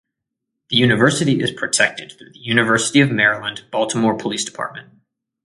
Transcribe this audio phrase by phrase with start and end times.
[0.69, 4.91] The university is protected through the University of Maryland, Baltimore Police Department.